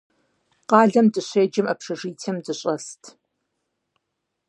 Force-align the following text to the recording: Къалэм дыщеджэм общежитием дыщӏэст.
Къалэм 0.69 1.07
дыщеджэм 1.13 1.65
общежитием 1.73 2.37
дыщӏэст. 2.45 3.03